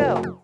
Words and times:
go. 0.00 0.42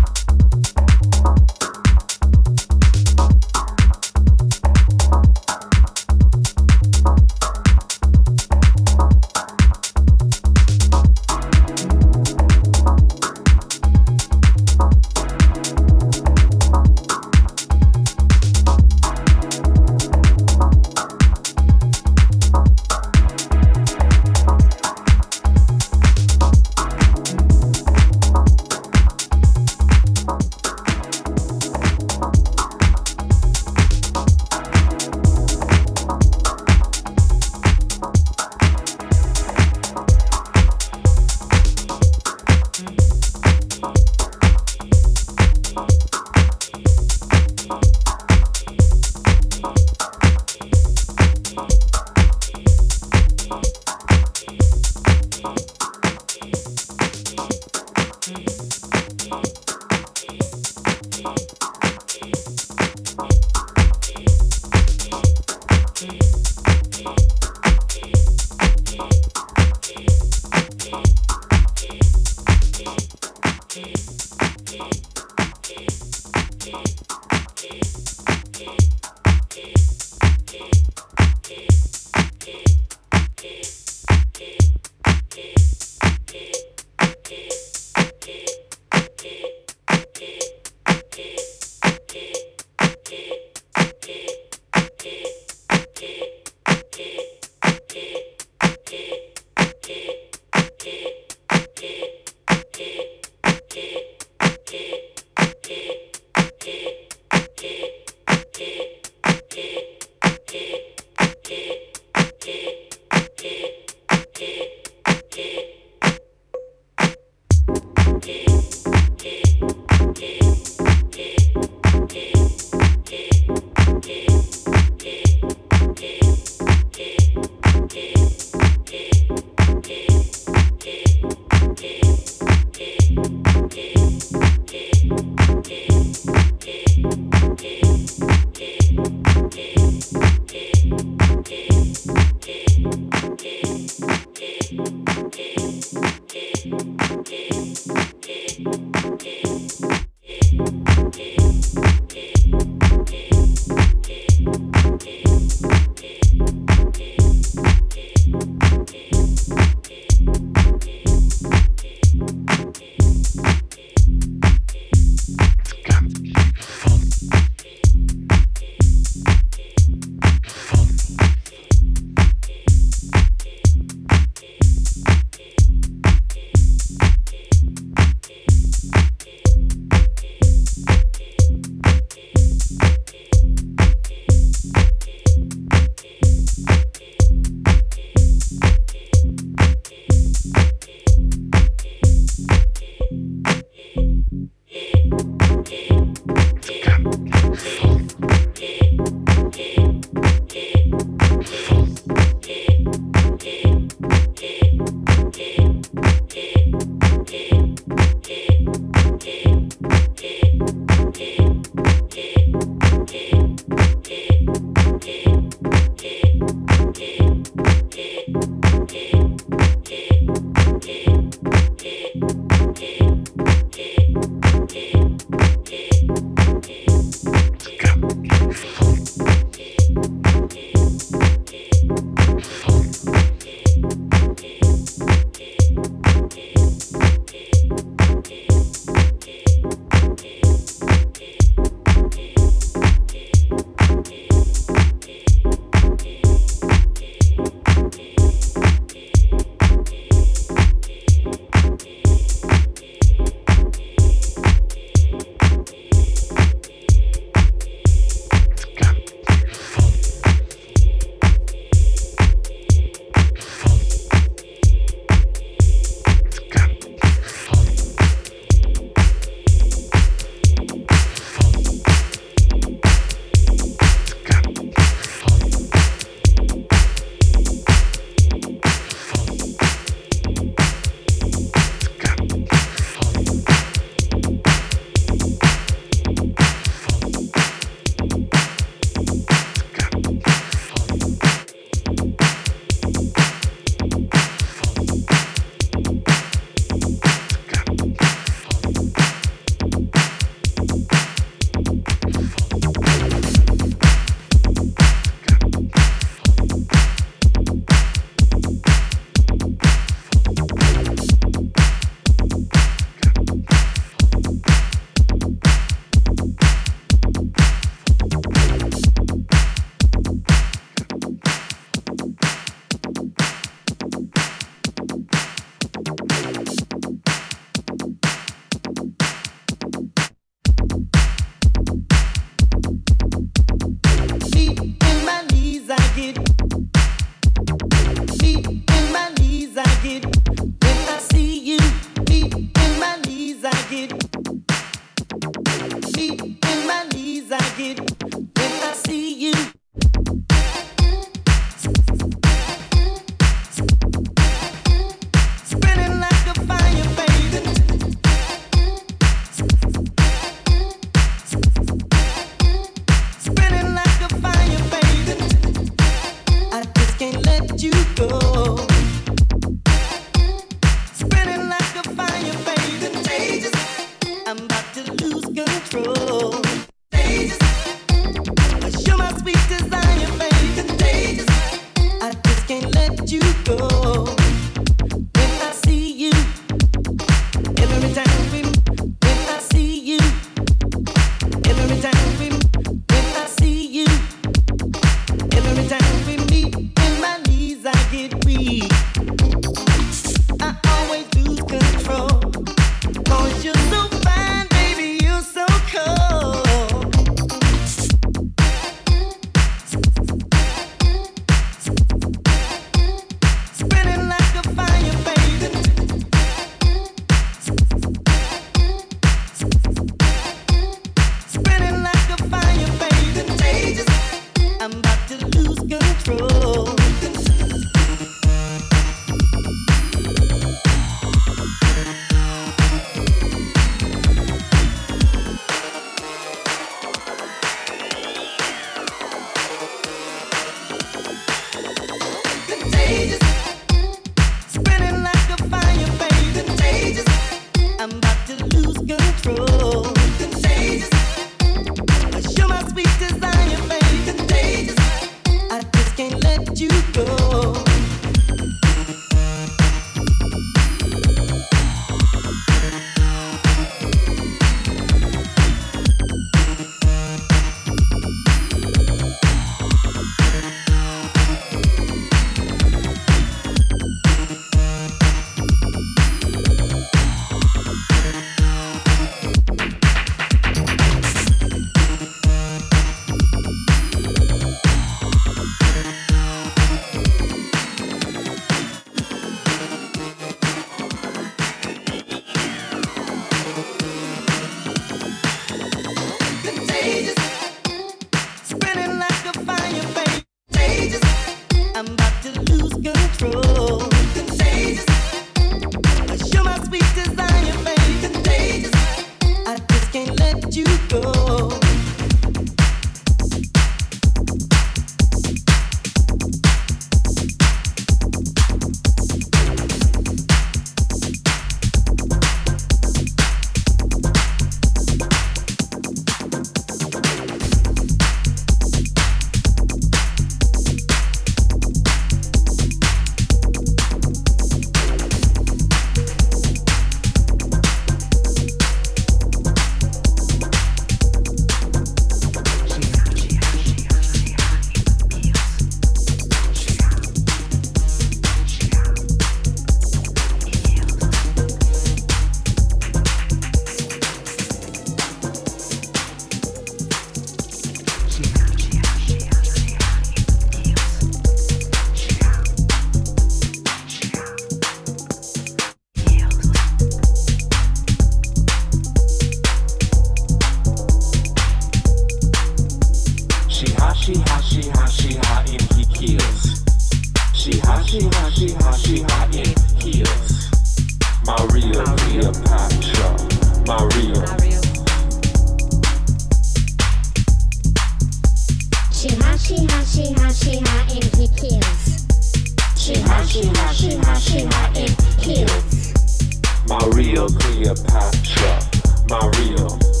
Maria 596.67 597.25
Cleopatra, 597.39 598.59
Maria. 599.07 600.00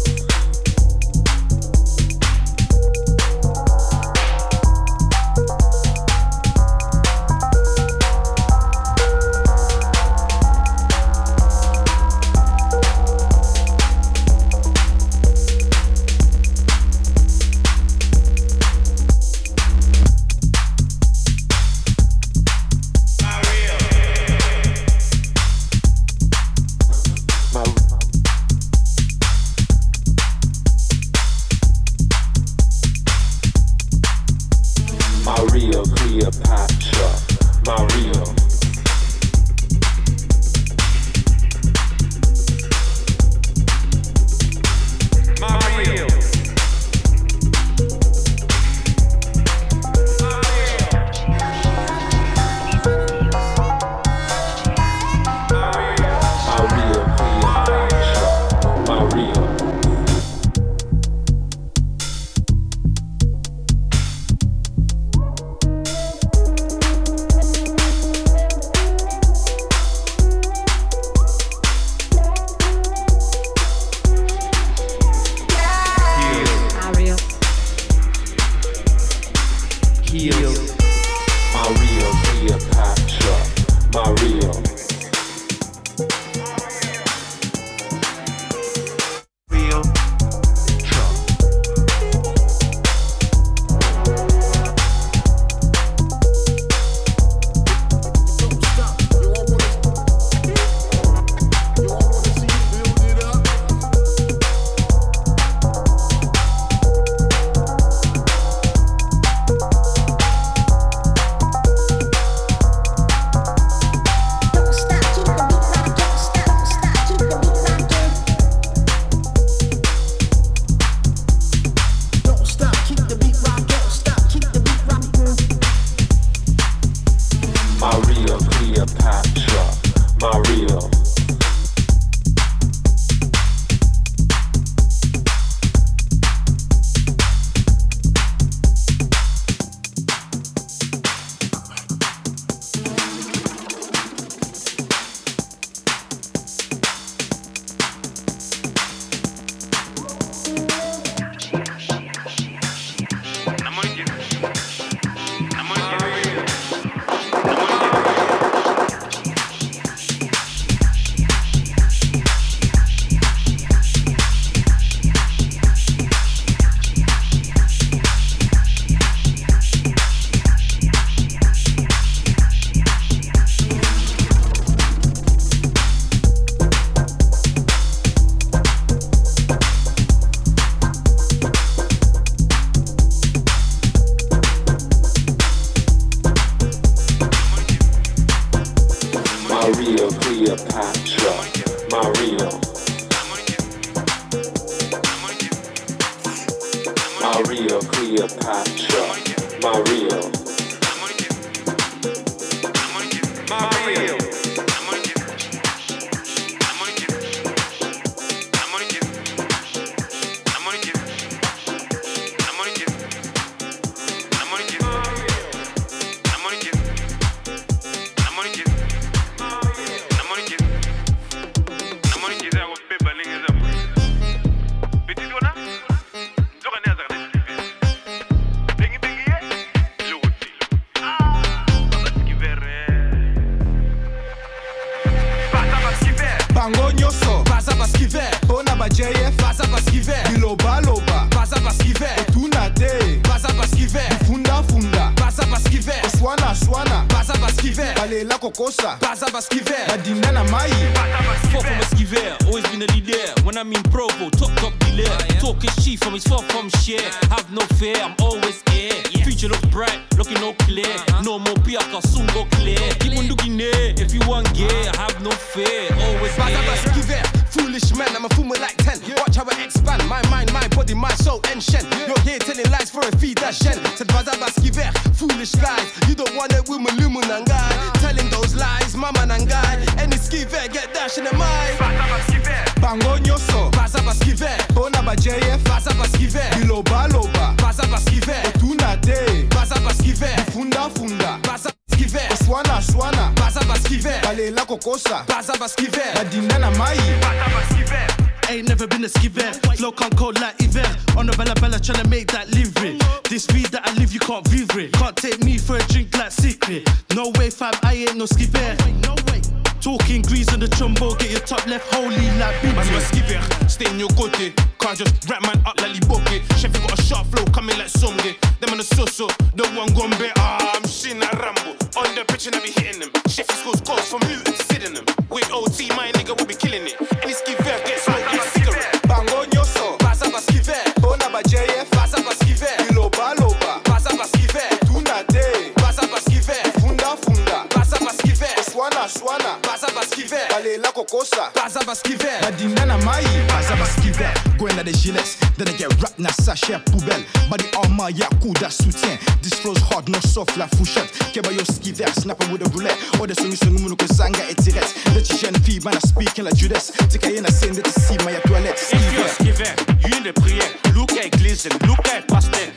nzela 340.71 340.91
kokosa 340.91 341.51
baza 341.55 341.83
baskiver 341.83 342.41
badinga 342.41 342.85
na 342.85 342.97
mai 342.97 343.25
baza 343.47 343.75
baskiver 343.75 344.33
gwenda 344.57 344.83
de 344.83 344.91
giles 344.93 345.37
denege 345.57 345.83
rap 346.01 346.17
na 346.19 346.29
sachet 346.29 346.79
poubelle. 346.91 347.25
Badi 347.49 347.65
arma 347.83 348.09
ya 348.09 348.27
coup 348.39 348.55
soutien. 348.69 349.17
This 349.41 349.53
flows 349.55 349.79
hard 349.89 350.07
no 350.09 350.19
soft 350.19 350.55
la 350.57 350.67
fouchette 350.67 351.11
keba 351.33 351.51
yo 351.51 351.63
skiver 351.65 352.07
snapper 352.13 352.47
with 352.51 352.61
a 352.61 352.69
roulette. 352.69 352.97
Ode 353.19 353.33
songi 353.35 353.57
songi 353.57 353.81
munu 353.81 353.95
kozanga 353.95 354.39
etiret 354.49 354.93
de 355.13 355.21
ti 355.21 355.37
jeune 355.37 355.59
fille 355.63 355.81
bana 355.81 355.99
speaking 355.99 356.45
la 356.45 356.51
judas. 356.51 356.91
Tikaye 357.09 357.41
na 357.41 357.51
sende 357.51 357.81
ti 357.81 357.91
sima 357.91 358.31
ya 358.31 358.39
toilette. 358.41 358.79
Skiver 358.79 359.29
skiver 359.29 359.75
you 360.07 360.17
in 360.17 360.23
the 360.23 360.33
prayer 360.33 360.69
look 360.95 361.11
at 361.13 361.31
glisten 361.37 361.71
look 361.87 362.01
pastel. 362.27 362.70